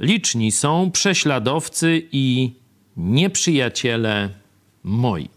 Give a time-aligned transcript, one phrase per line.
[0.00, 2.52] Liczni są prześladowcy i
[2.96, 4.30] nieprzyjaciele
[4.84, 5.28] moi.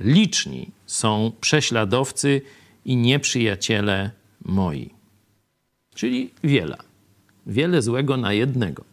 [0.00, 2.42] Liczni są prześladowcy
[2.84, 4.10] i nieprzyjaciele
[4.44, 4.90] moi.
[5.94, 6.76] Czyli wiele.
[7.46, 8.84] Wiele złego na jednego.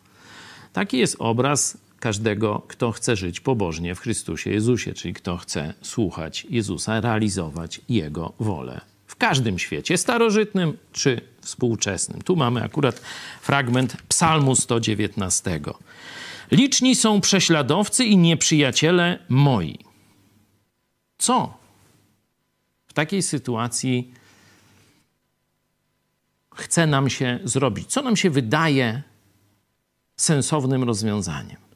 [0.73, 6.47] Taki jest obraz każdego, kto chce żyć pobożnie w Chrystusie Jezusie, czyli kto chce słuchać
[6.49, 12.21] Jezusa, realizować Jego wolę w każdym świecie, starożytnym czy współczesnym.
[12.21, 13.01] Tu mamy akurat
[13.41, 15.59] fragment Psalmu 119.
[16.51, 19.79] Liczni są prześladowcy i nieprzyjaciele moi.
[21.17, 21.57] Co
[22.87, 24.13] w takiej sytuacji
[26.55, 27.89] chce nam się zrobić?
[27.89, 29.03] Co nam się wydaje
[30.15, 31.66] sensownym rozwiązaniem?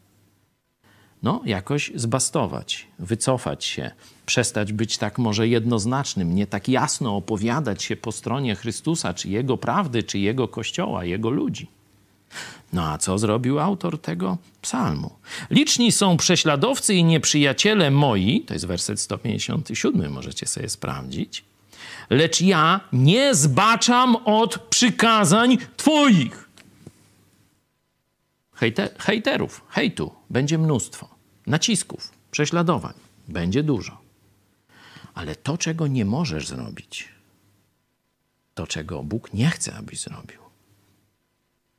[1.24, 3.92] No, jakoś zbastować, wycofać się,
[4.26, 9.58] przestać być tak może jednoznacznym, nie tak jasno opowiadać się po stronie Chrystusa, czy Jego
[9.58, 11.68] prawdy, czy Jego Kościoła, Jego ludzi.
[12.74, 15.12] No a co zrobił autor tego psalmu?
[15.50, 21.44] Liczni są prześladowcy i nieprzyjaciele moi, to jest werset 157, możecie sobie sprawdzić,
[22.10, 26.41] lecz ja nie zbaczam od przykazań Twoich.
[28.62, 31.10] Hejte, hejterów, hejtu będzie mnóstwo,
[31.48, 32.94] nacisków, prześladowań
[33.28, 34.02] będzie dużo.
[35.14, 37.10] Ale to, czego nie możesz zrobić,
[38.54, 40.40] to, czego Bóg nie chce, abyś zrobił,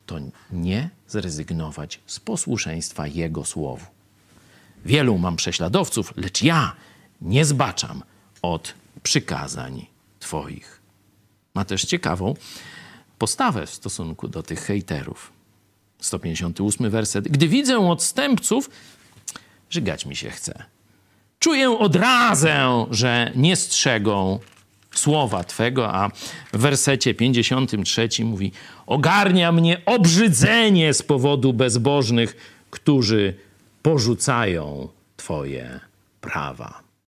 [0.06, 0.18] to
[0.52, 3.86] nie zrezygnować z posłuszeństwa Jego słowu.
[4.84, 6.76] Wielu mam prześladowców, lecz ja
[7.20, 8.02] nie zbaczam
[8.42, 9.86] od przykazań
[10.20, 10.80] Twoich.
[11.54, 12.34] Ma też ciekawą
[13.18, 15.41] postawę w stosunku do tych hejterów.
[16.02, 17.28] 158 werset.
[17.28, 18.70] Gdy widzę odstępców,
[19.70, 20.64] żygać mi się chce.
[21.38, 24.38] Czuję od razę, że nie strzegą
[24.94, 26.08] słowa Twego, a
[26.52, 28.52] w wersecie 53 mówi:
[28.86, 32.36] Ogarnia mnie obrzydzenie z powodu bezbożnych,
[32.70, 33.34] którzy
[33.82, 35.80] porzucają Twoje
[36.20, 36.91] prawa.